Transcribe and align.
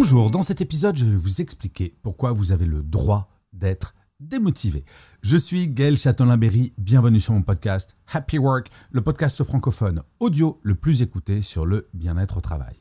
Bonjour, 0.00 0.30
dans 0.30 0.44
cet 0.44 0.60
épisode, 0.60 0.96
je 0.96 1.04
vais 1.04 1.16
vous 1.16 1.40
expliquer 1.40 1.98
pourquoi 2.04 2.30
vous 2.30 2.52
avez 2.52 2.66
le 2.66 2.84
droit 2.84 3.32
d'être 3.52 3.96
démotivé. 4.20 4.84
Je 5.22 5.36
suis 5.36 5.66
Gaël 5.66 5.98
Châtelain-Berry, 5.98 6.72
bienvenue 6.78 7.18
sur 7.18 7.32
mon 7.32 7.42
podcast 7.42 7.96
Happy 8.12 8.38
Work, 8.38 8.70
le 8.92 9.00
podcast 9.00 9.42
francophone 9.42 10.04
audio 10.20 10.60
le 10.62 10.76
plus 10.76 11.02
écouté 11.02 11.42
sur 11.42 11.66
le 11.66 11.88
bien-être 11.94 12.36
au 12.36 12.40
travail. 12.40 12.76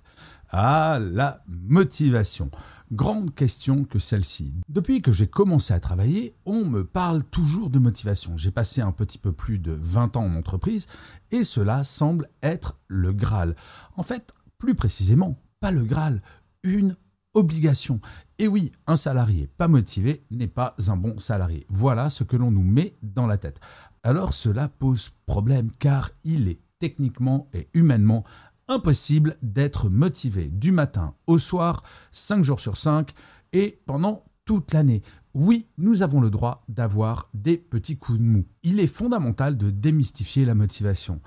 Ah, 0.52 1.00
la 1.02 1.42
motivation. 1.48 2.52
Grande 2.92 3.34
question 3.34 3.84
que 3.84 3.98
celle-ci. 3.98 4.54
Depuis 4.70 5.02
que 5.02 5.12
j'ai 5.12 5.28
commencé 5.28 5.74
à 5.74 5.80
travailler, 5.80 6.36
on 6.46 6.66
me 6.66 6.84
parle 6.84 7.24
toujours 7.24 7.72
de 7.72 7.80
motivation. 7.80 8.38
J'ai 8.38 8.52
passé 8.52 8.82
un 8.82 8.92
petit 8.92 9.18
peu 9.18 9.32
plus 9.32 9.58
de 9.58 9.72
20 9.72 10.18
ans 10.18 10.26
en 10.26 10.36
entreprise 10.36 10.86
et 11.32 11.44
cela 11.44 11.84
semble 11.84 12.30
être 12.44 12.78
le 12.88 13.12
Graal. 13.12 13.56
En 13.96 14.04
fait, 14.04 14.36
plus 14.60 14.76
précisément, 14.76 15.42
pas 15.60 15.72
le 15.72 15.84
Graal, 15.84 16.22
une 16.62 16.96
obligation. 17.38 18.02
Et 18.40 18.48
oui, 18.48 18.72
un 18.88 18.98
salarié 18.98 19.48
pas 19.58 19.68
motivé 19.68 20.24
n'est 20.32 20.48
pas 20.48 20.76
un 20.88 20.98
bon 20.98 21.20
salarié. 21.20 21.66
Voilà 21.70 22.10
ce 22.10 22.24
que 22.24 22.36
l'on 22.36 22.52
nous 22.52 22.64
met 22.64 22.96
dans 23.04 23.28
la 23.28 23.38
tête. 23.38 23.60
Alors 24.04 24.34
cela 24.34 24.68
pose 24.68 25.12
problème 25.28 25.72
car 25.78 26.12
il 26.24 26.50
est 26.50 26.60
techniquement 26.80 27.48
et 27.54 27.70
humainement 27.74 28.24
impossible 28.68 29.38
d'être 29.42 29.90
motivé 29.90 30.50
du 30.50 30.72
matin 30.72 31.14
au 31.28 31.38
soir, 31.38 31.84
5 32.12 32.44
jours 32.44 32.60
sur 32.60 32.76
5 32.76 33.12
et 33.54 33.80
pendant 33.86 34.26
toute 34.46 34.74
l'année. 34.74 35.04
Oui, 35.34 35.68
nous 35.78 36.02
avons 36.02 36.20
le 36.20 36.32
droit 36.32 36.64
d'avoir 36.68 37.30
des 37.36 37.58
petits 37.58 37.98
coups 37.98 38.18
de 38.18 38.24
mou. 38.24 38.46
Il 38.64 38.80
est 38.80 38.88
fondamental 38.88 39.58
de 39.58 39.70
démystifier 39.70 40.46
la 40.46 40.56
motivation. 40.56 41.22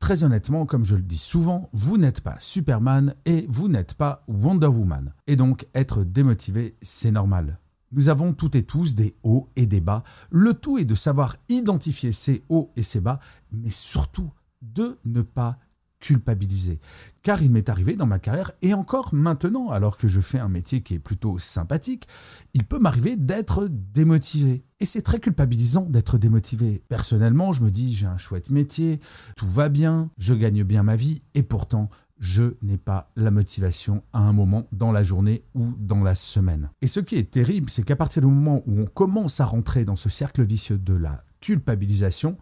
Très 0.00 0.22
honnêtement, 0.22 0.64
comme 0.64 0.84
je 0.84 0.94
le 0.94 1.02
dis 1.02 1.18
souvent, 1.18 1.68
vous 1.72 1.98
n'êtes 1.98 2.20
pas 2.20 2.36
Superman 2.38 3.14
et 3.24 3.46
vous 3.48 3.68
n'êtes 3.68 3.94
pas 3.94 4.24
Wonder 4.28 4.68
Woman. 4.68 5.12
Et 5.26 5.34
donc, 5.34 5.66
être 5.74 6.04
démotivé, 6.04 6.76
c'est 6.80 7.10
normal. 7.10 7.58
Nous 7.90 8.08
avons 8.08 8.32
toutes 8.32 8.54
et 8.54 8.62
tous 8.62 8.94
des 8.94 9.16
hauts 9.22 9.48
et 9.56 9.66
des 9.66 9.80
bas. 9.80 10.04
Le 10.30 10.54
tout 10.54 10.78
est 10.78 10.84
de 10.84 10.94
savoir 10.94 11.36
identifier 11.48 12.12
ces 12.12 12.44
hauts 12.48 12.70
et 12.76 12.82
ces 12.82 13.00
bas, 13.00 13.18
mais 13.50 13.70
surtout 13.70 14.30
de 14.62 14.98
ne 15.04 15.22
pas 15.22 15.58
culpabiliser. 16.00 16.80
Car 17.22 17.42
il 17.42 17.50
m'est 17.50 17.68
arrivé 17.68 17.96
dans 17.96 18.06
ma 18.06 18.18
carrière, 18.18 18.52
et 18.62 18.74
encore 18.74 19.12
maintenant, 19.12 19.70
alors 19.70 19.98
que 19.98 20.08
je 20.08 20.20
fais 20.20 20.38
un 20.38 20.48
métier 20.48 20.82
qui 20.82 20.94
est 20.94 20.98
plutôt 20.98 21.38
sympathique, 21.38 22.06
il 22.54 22.64
peut 22.64 22.78
m'arriver 22.78 23.16
d'être 23.16 23.68
démotivé. 23.68 24.64
Et 24.80 24.84
c'est 24.84 25.02
très 25.02 25.20
culpabilisant 25.20 25.82
d'être 25.82 26.18
démotivé. 26.18 26.82
Personnellement, 26.88 27.52
je 27.52 27.62
me 27.62 27.70
dis, 27.70 27.94
j'ai 27.94 28.06
un 28.06 28.18
chouette 28.18 28.50
métier, 28.50 29.00
tout 29.36 29.48
va 29.48 29.68
bien, 29.68 30.10
je 30.18 30.34
gagne 30.34 30.62
bien 30.62 30.82
ma 30.82 30.96
vie, 30.96 31.22
et 31.34 31.42
pourtant, 31.42 31.90
je 32.18 32.54
n'ai 32.62 32.78
pas 32.78 33.10
la 33.16 33.30
motivation 33.30 34.02
à 34.12 34.18
un 34.18 34.32
moment 34.32 34.66
dans 34.72 34.92
la 34.92 35.04
journée 35.04 35.44
ou 35.54 35.72
dans 35.78 36.02
la 36.02 36.14
semaine. 36.14 36.70
Et 36.82 36.88
ce 36.88 37.00
qui 37.00 37.16
est 37.16 37.30
terrible, 37.30 37.70
c'est 37.70 37.82
qu'à 37.82 37.96
partir 37.96 38.22
du 38.22 38.28
moment 38.28 38.62
où 38.66 38.80
on 38.80 38.86
commence 38.86 39.40
à 39.40 39.44
rentrer 39.44 39.84
dans 39.84 39.96
ce 39.96 40.08
cercle 40.08 40.44
vicieux 40.44 40.78
de 40.78 40.94
la 40.94 41.24
culpabilisation, 41.40 42.36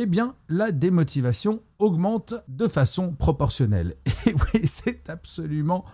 eh 0.00 0.06
bien, 0.06 0.36
la 0.48 0.70
démotivation 0.70 1.60
augmente 1.80 2.34
de 2.46 2.68
façon 2.68 3.12
proportionnelle. 3.12 3.94
Et 4.26 4.32
oui, 4.32 4.60
c'est 4.64 5.10
absolument 5.10 5.84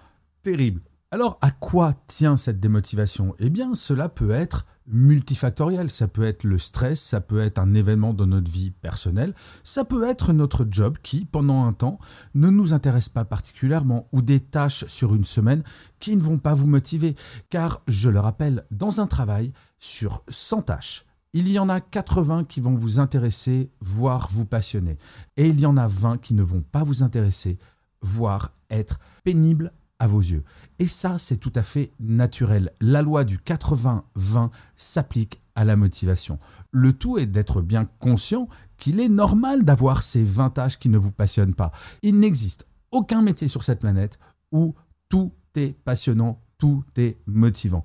terrible. 0.43 0.83
Alors, 1.11 1.39
à 1.41 1.51
quoi 1.51 1.95
tient 2.07 2.37
cette 2.37 2.61
démotivation? 2.61 3.35
Eh 3.39 3.49
bien, 3.49 3.75
cela 3.75 4.11
peut 4.11 4.31
être 4.31 4.67
multifactoriel. 4.87 5.91
Ça 5.91 6.07
peut 6.07 6.25
être 6.25 6.45
le 6.45 6.59
stress, 6.59 7.01
ça 7.01 7.23
peut 7.23 7.41
être 7.41 7.59
un 7.59 7.73
événement 7.73 8.13
dans 8.13 8.27
notre 8.27 8.51
vie 8.51 8.73
personnelle, 8.73 9.35
ça 9.63 9.87
peut 9.87 10.07
être 10.07 10.35
notre 10.35 10.67
job 10.71 10.99
qui, 11.03 11.25
pendant 11.25 11.65
un 11.65 11.73
temps, 11.73 11.99
ne 12.35 12.51
nous 12.51 12.75
intéresse 12.75 13.09
pas 13.09 13.25
particulièrement, 13.25 14.07
ou 14.13 14.21
des 14.21 14.41
tâches 14.41 14.85
sur 14.87 15.15
une 15.15 15.25
semaine 15.25 15.63
qui 15.99 16.15
ne 16.15 16.23
vont 16.23 16.39
pas 16.39 16.53
vous 16.53 16.67
motiver. 16.67 17.15
Car, 17.49 17.81
je 17.89 18.11
le 18.11 18.21
rappelle, 18.21 18.67
dans 18.71 19.01
un 19.01 19.07
travail, 19.07 19.55
sur 19.79 20.23
100 20.29 20.63
tâches, 20.63 21.07
il 21.35 21.49
y 21.49 21.59
en 21.59 21.69
a 21.69 21.81
80 21.81 22.45
qui 22.45 22.61
vont 22.61 22.77
vous 22.77 23.01
intéresser, 23.01 23.69
voire 23.81 24.29
vous 24.31 24.47
passionner. 24.47 24.97
Et 25.37 25.49
il 25.49 25.61
y 25.61 25.67
en 25.67 25.77
a 25.77 25.89
20 25.89 26.19
qui 26.19 26.33
ne 26.33 26.45
vont 26.45 26.63
pas 26.63 26.85
vous 26.85 27.03
intéresser, 27.03 27.59
voire 28.01 28.53
être 28.71 29.01
pénibles 29.25 29.73
à 29.99 30.07
vos 30.07 30.21
yeux. 30.21 30.45
Et 30.79 30.87
ça, 30.87 31.19
c'est 31.19 31.37
tout 31.37 31.53
à 31.57 31.63
fait 31.63 31.91
naturel. 31.99 32.73
La 32.81 33.03
loi 33.03 33.25
du 33.25 33.39
80-20 33.39 34.51
s'applique 34.77 35.41
à 35.57 35.65
la 35.65 35.75
motivation. 35.75 36.39
Le 36.71 36.93
tout 36.93 37.19
est 37.19 37.27
d'être 37.27 37.63
bien 37.63 37.89
conscient 37.99 38.49
qu'il 38.79 39.01
est 39.01 39.09
normal 39.09 39.65
d'avoir 39.65 40.03
ces 40.05 40.23
20 40.23 40.51
tâches 40.51 40.79
qui 40.79 40.89
ne 40.89 40.99
vous 40.99 41.13
passionnent 41.13 41.55
pas. 41.55 41.73
Il 42.03 42.21
n'existe 42.21 42.67
aucun 42.93 43.23
métier 43.23 43.49
sur 43.49 43.65
cette 43.65 43.81
planète 43.81 44.21
où 44.53 44.75
tout 45.09 45.33
est 45.57 45.77
passionnant, 45.85 46.41
tout 46.59 46.85
est 46.97 47.19
motivant. 47.27 47.83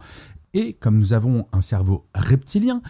Et 0.53 0.73
comme 0.73 0.97
nous 0.97 1.13
avons 1.13 1.47
un 1.51 1.61
cerveau 1.61 2.07
reptilien, 2.13 2.81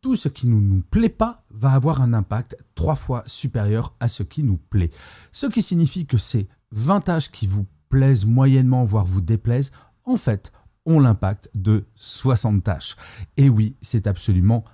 tout 0.00 0.16
ce 0.16 0.28
qui 0.28 0.48
ne 0.48 0.54
nous, 0.60 0.80
plaît 0.82 1.08
pas 1.08 1.44
va 1.50 1.72
avoir 1.72 2.00
un 2.02 2.12
impact 2.12 2.56
trois 2.74 2.94
fois 2.94 3.22
supérieur 3.26 3.94
à 4.00 4.08
ce 4.08 4.22
qui 4.22 4.42
nous 4.42 4.58
plaît. 4.58 4.90
Ce 5.32 5.46
qui 5.46 5.62
signifie 5.62 6.06
que 6.06 6.18
ces 6.18 6.48
20 6.72 7.00
tâches 7.02 7.30
qui 7.30 7.46
vous 7.46 7.66
plaisent 7.88 8.26
moyennement, 8.26 8.84
voire 8.84 9.04
vous 9.04 9.20
déplaisent, 9.20 9.72
en 10.04 10.16
fait, 10.16 10.52
ont 10.86 11.00
l'impact 11.00 11.50
de 11.54 11.86
60 11.96 12.64
tâches. 12.64 12.96
Et 13.36 13.48
oui, 13.48 13.76
c'est 13.82 14.06
absolument 14.06 14.64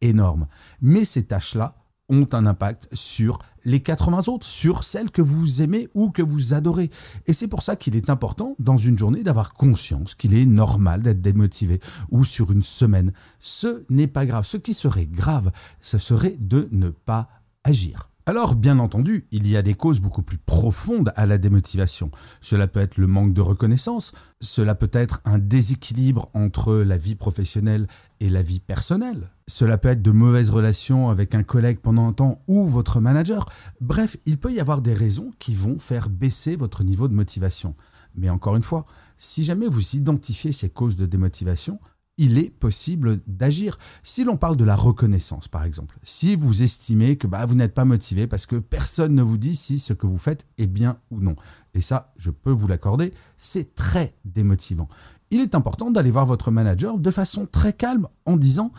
énorme. 0.00 0.46
Mais 0.80 1.04
ces 1.04 1.24
tâches-là 1.24 1.76
ont 2.08 2.28
un 2.32 2.46
impact 2.46 2.88
sur 2.92 3.38
les 3.64 3.80
80 3.80 4.28
autres, 4.28 4.46
sur 4.46 4.84
celles 4.84 5.10
que 5.10 5.22
vous 5.22 5.62
aimez 5.62 5.88
ou 5.94 6.10
que 6.10 6.22
vous 6.22 6.52
adorez. 6.52 6.90
Et 7.26 7.32
c'est 7.32 7.48
pour 7.48 7.62
ça 7.62 7.76
qu'il 7.76 7.96
est 7.96 8.10
important 8.10 8.56
dans 8.58 8.76
une 8.76 8.98
journée 8.98 9.22
d'avoir 9.22 9.54
conscience 9.54 10.14
qu'il 10.14 10.34
est 10.34 10.46
normal 10.46 11.02
d'être 11.02 11.22
démotivé 11.22 11.80
ou 12.10 12.24
sur 12.24 12.52
une 12.52 12.62
semaine. 12.62 13.12
Ce 13.40 13.84
n'est 13.88 14.06
pas 14.06 14.26
grave. 14.26 14.44
Ce 14.44 14.56
qui 14.56 14.74
serait 14.74 15.06
grave, 15.06 15.50
ce 15.80 15.98
serait 15.98 16.36
de 16.38 16.68
ne 16.72 16.90
pas 16.90 17.28
agir. 17.64 18.10
Alors, 18.26 18.54
bien 18.54 18.78
entendu, 18.78 19.26
il 19.32 19.46
y 19.46 19.54
a 19.54 19.60
des 19.60 19.74
causes 19.74 20.00
beaucoup 20.00 20.22
plus 20.22 20.38
profondes 20.38 21.12
à 21.14 21.26
la 21.26 21.36
démotivation. 21.36 22.10
Cela 22.40 22.66
peut 22.66 22.80
être 22.80 22.96
le 22.96 23.06
manque 23.06 23.34
de 23.34 23.42
reconnaissance, 23.42 24.12
cela 24.40 24.74
peut 24.74 24.90
être 24.94 25.20
un 25.26 25.38
déséquilibre 25.38 26.30
entre 26.32 26.74
la 26.76 26.96
vie 26.96 27.16
professionnelle 27.16 27.86
et 28.20 28.30
la 28.30 28.40
vie 28.40 28.60
personnelle, 28.60 29.30
cela 29.46 29.78
peut 29.78 29.88
être 29.88 30.02
de 30.02 30.10
mauvaises 30.10 30.50
relations 30.50 31.10
avec 31.10 31.34
un 31.34 31.42
collègue 31.42 31.78
pendant 31.78 32.08
un 32.08 32.12
temps 32.12 32.42
ou 32.48 32.66
votre 32.66 33.00
manager. 33.00 33.50
Bref, 33.80 34.16
il 34.24 34.38
peut 34.38 34.52
y 34.52 34.60
avoir 34.60 34.80
des 34.80 34.94
raisons 34.94 35.32
qui 35.38 35.54
vont 35.54 35.78
faire 35.78 36.08
baisser 36.08 36.56
votre 36.56 36.82
niveau 36.82 37.08
de 37.08 37.14
motivation. 37.14 37.74
Mais 38.14 38.30
encore 38.30 38.56
une 38.56 38.62
fois, 38.62 38.86
si 39.18 39.44
jamais 39.44 39.66
vous 39.66 39.96
identifiez 39.96 40.52
ces 40.52 40.70
causes 40.70 40.96
de 40.96 41.06
démotivation, 41.06 41.78
il 42.16 42.38
est 42.38 42.50
possible 42.50 43.20
d'agir. 43.26 43.78
Si 44.02 44.24
l'on 44.24 44.36
parle 44.36 44.56
de 44.56 44.64
la 44.64 44.76
reconnaissance, 44.76 45.48
par 45.48 45.64
exemple, 45.64 45.98
si 46.02 46.36
vous 46.36 46.62
estimez 46.62 47.16
que 47.16 47.26
bah, 47.26 47.44
vous 47.44 47.56
n'êtes 47.56 47.74
pas 47.74 47.84
motivé 47.84 48.26
parce 48.26 48.46
que 48.46 48.56
personne 48.56 49.14
ne 49.14 49.22
vous 49.22 49.36
dit 49.36 49.56
si 49.56 49.78
ce 49.78 49.92
que 49.92 50.06
vous 50.06 50.18
faites 50.18 50.46
est 50.58 50.68
bien 50.68 50.98
ou 51.10 51.20
non, 51.20 51.34
et 51.74 51.80
ça, 51.80 52.12
je 52.16 52.30
peux 52.30 52.52
vous 52.52 52.68
l'accorder, 52.68 53.12
c'est 53.36 53.74
très 53.74 54.14
démotivant. 54.24 54.88
Il 55.30 55.40
est 55.40 55.56
important 55.56 55.90
d'aller 55.90 56.12
voir 56.12 56.26
votre 56.26 56.52
manager 56.52 56.98
de 56.98 57.10
façon 57.10 57.48
très 57.50 57.72
calme 57.72 58.06
en 58.26 58.36
disant 58.36 58.70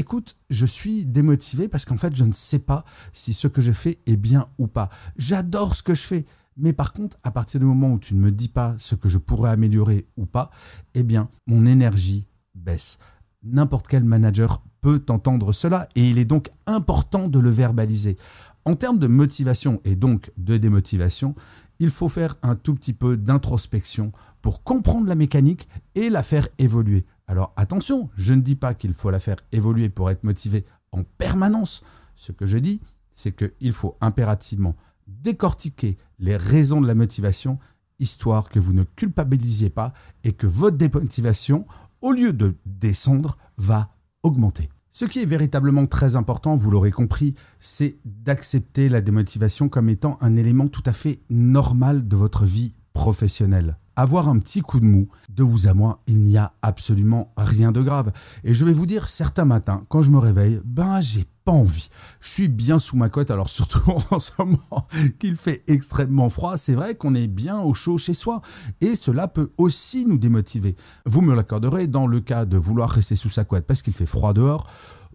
Écoute, 0.00 0.38
je 0.48 0.64
suis 0.64 1.04
démotivé 1.04 1.68
parce 1.68 1.84
qu'en 1.84 1.98
fait, 1.98 2.16
je 2.16 2.24
ne 2.24 2.32
sais 2.32 2.58
pas 2.58 2.86
si 3.12 3.34
ce 3.34 3.48
que 3.48 3.60
je 3.60 3.70
fais 3.70 3.98
est 4.06 4.16
bien 4.16 4.48
ou 4.56 4.66
pas. 4.66 4.88
J'adore 5.18 5.76
ce 5.76 5.82
que 5.82 5.94
je 5.94 6.00
fais. 6.00 6.24
Mais 6.56 6.72
par 6.72 6.94
contre, 6.94 7.18
à 7.22 7.30
partir 7.30 7.60
du 7.60 7.66
moment 7.66 7.92
où 7.92 7.98
tu 7.98 8.14
ne 8.14 8.20
me 8.20 8.32
dis 8.32 8.48
pas 8.48 8.74
ce 8.78 8.94
que 8.94 9.10
je 9.10 9.18
pourrais 9.18 9.50
améliorer 9.50 10.06
ou 10.16 10.24
pas, 10.24 10.52
eh 10.94 11.02
bien, 11.02 11.28
mon 11.46 11.66
énergie 11.66 12.24
baisse. 12.54 12.98
N'importe 13.42 13.88
quel 13.88 14.02
manager 14.02 14.62
peut 14.80 15.04
entendre 15.10 15.52
cela 15.52 15.86
et 15.94 16.08
il 16.08 16.16
est 16.16 16.24
donc 16.24 16.50
important 16.64 17.28
de 17.28 17.38
le 17.38 17.50
verbaliser. 17.50 18.16
En 18.64 18.76
termes 18.76 18.98
de 18.98 19.06
motivation 19.06 19.82
et 19.84 19.96
donc 19.96 20.32
de 20.38 20.56
démotivation, 20.56 21.34
il 21.78 21.90
faut 21.90 22.08
faire 22.08 22.36
un 22.42 22.56
tout 22.56 22.74
petit 22.74 22.94
peu 22.94 23.18
d'introspection 23.18 24.12
pour 24.40 24.62
comprendre 24.62 25.08
la 25.08 25.14
mécanique 25.14 25.68
et 25.94 26.08
la 26.08 26.22
faire 26.22 26.48
évoluer. 26.58 27.04
Alors 27.30 27.52
attention, 27.54 28.10
je 28.16 28.34
ne 28.34 28.40
dis 28.40 28.56
pas 28.56 28.74
qu'il 28.74 28.92
faut 28.92 29.12
la 29.12 29.20
faire 29.20 29.36
évoluer 29.52 29.88
pour 29.88 30.10
être 30.10 30.24
motivé 30.24 30.64
en 30.90 31.04
permanence. 31.04 31.84
Ce 32.16 32.32
que 32.32 32.44
je 32.44 32.58
dis, 32.58 32.80
c'est 33.12 33.30
qu'il 33.30 33.70
faut 33.70 33.96
impérativement 34.00 34.74
décortiquer 35.06 35.96
les 36.18 36.36
raisons 36.36 36.80
de 36.80 36.88
la 36.88 36.96
motivation, 36.96 37.60
histoire 38.00 38.48
que 38.48 38.58
vous 38.58 38.72
ne 38.72 38.82
culpabilisiez 38.82 39.70
pas 39.70 39.92
et 40.24 40.32
que 40.32 40.48
votre 40.48 40.76
démotivation, 40.76 41.66
au 42.00 42.10
lieu 42.10 42.32
de 42.32 42.56
descendre, 42.66 43.38
va 43.58 43.94
augmenter. 44.24 44.68
Ce 44.90 45.04
qui 45.04 45.20
est 45.20 45.26
véritablement 45.26 45.86
très 45.86 46.16
important, 46.16 46.56
vous 46.56 46.72
l'aurez 46.72 46.90
compris, 46.90 47.36
c'est 47.60 48.00
d'accepter 48.04 48.88
la 48.88 49.02
démotivation 49.02 49.68
comme 49.68 49.88
étant 49.88 50.18
un 50.20 50.34
élément 50.34 50.66
tout 50.66 50.82
à 50.84 50.92
fait 50.92 51.20
normal 51.30 52.08
de 52.08 52.16
votre 52.16 52.44
vie 52.44 52.74
professionnelle 52.92 53.78
avoir 53.96 54.28
un 54.28 54.38
petit 54.38 54.60
coup 54.60 54.80
de 54.80 54.84
mou, 54.84 55.08
de 55.28 55.42
vous 55.42 55.68
à 55.68 55.74
moi, 55.74 56.02
il 56.06 56.18
n'y 56.18 56.38
a 56.38 56.52
absolument 56.62 57.32
rien 57.36 57.72
de 57.72 57.82
grave. 57.82 58.12
Et 58.44 58.54
je 58.54 58.64
vais 58.64 58.72
vous 58.72 58.86
dire, 58.86 59.08
certains 59.08 59.44
matins, 59.44 59.84
quand 59.88 60.02
je 60.02 60.10
me 60.10 60.18
réveille, 60.18 60.60
ben 60.64 61.00
j'ai 61.00 61.26
pas 61.44 61.52
envie. 61.52 61.90
Je 62.20 62.28
suis 62.28 62.48
bien 62.48 62.78
sous 62.78 62.96
ma 62.96 63.08
couette, 63.08 63.30
alors 63.30 63.48
surtout 63.48 63.92
en 64.10 64.18
ce 64.18 64.32
moment 64.38 64.86
qu'il 65.18 65.36
fait 65.36 65.64
extrêmement 65.66 66.28
froid, 66.28 66.56
c'est 66.56 66.74
vrai 66.74 66.94
qu'on 66.94 67.14
est 67.14 67.26
bien 67.26 67.60
au 67.60 67.74
chaud 67.74 67.98
chez 67.98 68.14
soi. 68.14 68.42
Et 68.80 68.96
cela 68.96 69.28
peut 69.28 69.52
aussi 69.58 70.06
nous 70.06 70.18
démotiver. 70.18 70.76
Vous 71.06 71.20
me 71.20 71.34
l'accorderez, 71.34 71.86
dans 71.86 72.06
le 72.06 72.20
cas 72.20 72.44
de 72.44 72.56
vouloir 72.56 72.90
rester 72.90 73.16
sous 73.16 73.30
sa 73.30 73.44
couette 73.44 73.66
parce 73.66 73.82
qu'il 73.82 73.94
fait 73.94 74.06
froid 74.06 74.32
dehors, 74.32 74.66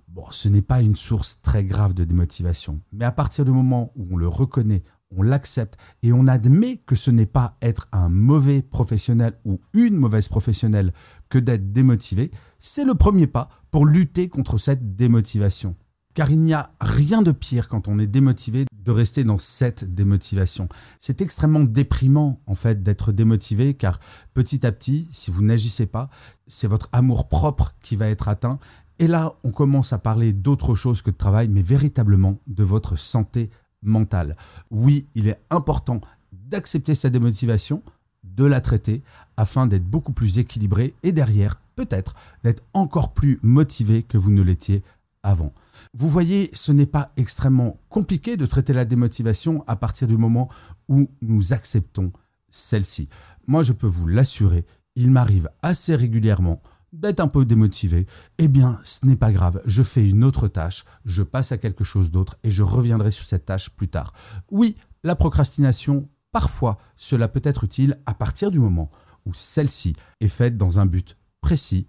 bon, 0.07 0.25
ce 0.31 0.47
n'est 0.47 0.61
pas 0.61 0.81
une 0.81 0.95
source 0.95 1.39
très 1.41 1.63
grave 1.63 1.93
de 1.93 2.03
démotivation. 2.03 2.81
Mais 2.91 3.05
à 3.05 3.11
partir 3.11 3.45
du 3.45 3.51
moment 3.51 3.91
où 3.95 4.07
on 4.11 4.17
le 4.17 4.27
reconnaît, 4.27 4.83
on 5.15 5.21
l'accepte 5.21 5.77
et 6.03 6.13
on 6.13 6.27
admet 6.27 6.77
que 6.85 6.95
ce 6.95 7.11
n'est 7.11 7.25
pas 7.25 7.57
être 7.61 7.87
un 7.91 8.09
mauvais 8.09 8.61
professionnel 8.61 9.33
ou 9.45 9.59
une 9.73 9.95
mauvaise 9.95 10.27
professionnelle 10.27 10.93
que 11.29 11.37
d'être 11.37 11.71
démotivé, 11.71 12.31
c'est 12.59 12.85
le 12.85 12.95
premier 12.95 13.27
pas 13.27 13.49
pour 13.71 13.85
lutter 13.85 14.29
contre 14.29 14.57
cette 14.57 14.95
démotivation. 14.95 15.75
Car 16.13 16.31
il 16.31 16.39
n'y 16.39 16.53
a 16.53 16.71
rien 16.79 17.21
de 17.21 17.33
pire 17.33 17.67
quand 17.67 17.89
on 17.89 17.99
est 17.99 18.07
démotivé 18.07 18.65
de 18.73 18.91
rester 18.91 19.25
dans 19.25 19.37
cette 19.37 19.93
démotivation. 19.93 20.69
C'est 21.01 21.21
extrêmement 21.21 21.63
déprimant 21.63 22.39
en 22.45 22.55
fait 22.55 22.83
d'être 22.83 23.11
démotivé 23.11 23.73
car 23.73 23.99
petit 24.33 24.65
à 24.65 24.71
petit, 24.71 25.09
si 25.11 25.29
vous 25.29 25.43
n'agissez 25.43 25.87
pas, 25.87 26.09
c'est 26.47 26.67
votre 26.67 26.87
amour 26.93 27.27
propre 27.27 27.75
qui 27.81 27.97
va 27.97 28.07
être 28.07 28.29
atteint. 28.29 28.59
Et 28.97 29.07
là, 29.07 29.33
on 29.43 29.51
commence 29.51 29.91
à 29.91 29.97
parler 29.97 30.31
d'autre 30.31 30.73
chose 30.73 31.01
que 31.01 31.09
de 31.09 31.17
travail, 31.17 31.49
mais 31.49 31.63
véritablement 31.63 32.39
de 32.47 32.63
votre 32.63 32.97
santé 32.97 33.49
mentale. 33.85 34.35
Oui, 34.71 35.07
il 35.15 35.27
est 35.27 35.39
important 35.49 36.01
d'accepter 36.31 36.95
sa 36.95 37.09
démotivation, 37.09 37.81
de 38.23 38.45
la 38.45 38.61
traiter, 38.61 39.01
afin 39.37 39.67
d'être 39.67 39.85
beaucoup 39.85 40.11
plus 40.11 40.37
équilibré 40.37 40.93
et 41.03 41.11
derrière, 41.11 41.61
peut-être, 41.75 42.15
d'être 42.43 42.63
encore 42.73 43.13
plus 43.13 43.39
motivé 43.41 44.03
que 44.03 44.17
vous 44.17 44.31
ne 44.31 44.41
l'étiez 44.41 44.83
avant. 45.23 45.53
Vous 45.93 46.09
voyez, 46.09 46.49
ce 46.53 46.71
n'est 46.71 46.85
pas 46.85 47.11
extrêmement 47.17 47.77
compliqué 47.89 48.37
de 48.37 48.45
traiter 48.45 48.73
la 48.73 48.85
démotivation 48.85 49.63
à 49.67 49.75
partir 49.75 50.07
du 50.07 50.17
moment 50.17 50.49
où 50.87 51.09
nous 51.21 51.53
acceptons 51.53 52.11
celle-ci. 52.49 53.09
Moi, 53.47 53.63
je 53.63 53.73
peux 53.73 53.87
vous 53.87 54.07
l'assurer, 54.07 54.65
il 54.95 55.11
m'arrive 55.11 55.49
assez 55.61 55.95
régulièrement 55.95 56.61
d'être 56.99 57.19
un 57.19 57.27
peu 57.27 57.45
démotivé, 57.45 58.07
eh 58.37 58.47
bien, 58.47 58.79
ce 58.83 59.05
n'est 59.05 59.15
pas 59.15 59.31
grave. 59.31 59.61
Je 59.65 59.83
fais 59.83 60.07
une 60.07 60.23
autre 60.23 60.47
tâche, 60.47 60.85
je 61.05 61.23
passe 61.23 61.51
à 61.51 61.57
quelque 61.57 61.83
chose 61.83 62.11
d'autre 62.11 62.37
et 62.43 62.51
je 62.51 62.63
reviendrai 62.63 63.11
sur 63.11 63.25
cette 63.25 63.45
tâche 63.45 63.69
plus 63.69 63.87
tard. 63.87 64.13
Oui, 64.49 64.75
la 65.03 65.15
procrastination, 65.15 66.09
parfois, 66.31 66.77
cela 66.95 67.27
peut 67.27 67.41
être 67.43 67.63
utile 67.63 67.99
à 68.05 68.13
partir 68.13 68.51
du 68.51 68.59
moment 68.59 68.89
où 69.25 69.33
celle-ci 69.33 69.95
est 70.19 70.27
faite 70.27 70.57
dans 70.57 70.79
un 70.79 70.85
but 70.85 71.17
précis, 71.41 71.87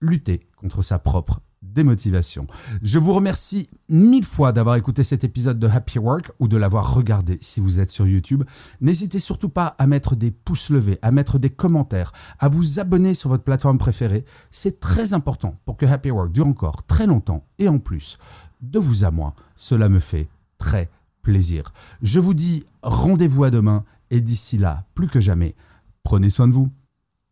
lutter 0.00 0.48
contre 0.56 0.82
sa 0.82 0.98
propre 0.98 1.40
démotivation. 1.62 2.46
Je 2.82 2.98
vous 2.98 3.12
remercie 3.12 3.68
mille 3.88 4.24
fois 4.24 4.52
d'avoir 4.52 4.76
écouté 4.76 5.04
cet 5.04 5.24
épisode 5.24 5.58
de 5.58 5.66
Happy 5.66 5.98
Work 5.98 6.32
ou 6.38 6.48
de 6.48 6.56
l'avoir 6.56 6.94
regardé 6.94 7.38
si 7.40 7.60
vous 7.60 7.80
êtes 7.80 7.90
sur 7.90 8.06
YouTube. 8.06 8.44
N'hésitez 8.80 9.18
surtout 9.18 9.48
pas 9.48 9.74
à 9.78 9.86
mettre 9.86 10.16
des 10.16 10.30
pouces 10.30 10.70
levés, 10.70 10.98
à 11.02 11.10
mettre 11.10 11.38
des 11.38 11.50
commentaires, 11.50 12.12
à 12.38 12.48
vous 12.48 12.80
abonner 12.80 13.14
sur 13.14 13.30
votre 13.30 13.44
plateforme 13.44 13.78
préférée. 13.78 14.24
C'est 14.50 14.80
très 14.80 15.14
important 15.14 15.56
pour 15.64 15.76
que 15.76 15.86
Happy 15.86 16.10
Work 16.10 16.32
dure 16.32 16.46
encore 16.46 16.86
très 16.86 17.06
longtemps 17.06 17.46
et 17.58 17.68
en 17.68 17.78
plus, 17.78 18.18
de 18.60 18.78
vous 18.78 19.04
à 19.04 19.10
moi, 19.10 19.34
cela 19.56 19.88
me 19.88 20.00
fait 20.00 20.28
très 20.58 20.90
plaisir. 21.22 21.72
Je 22.02 22.20
vous 22.20 22.34
dis 22.34 22.64
rendez-vous 22.82 23.44
à 23.44 23.50
demain 23.50 23.84
et 24.10 24.20
d'ici 24.20 24.58
là, 24.58 24.84
plus 24.94 25.08
que 25.08 25.20
jamais, 25.20 25.54
prenez 26.02 26.30
soin 26.30 26.48
de 26.48 26.52
vous. 26.52 26.70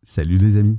Salut 0.04 0.38
les 0.38 0.56
amis. 0.56 0.78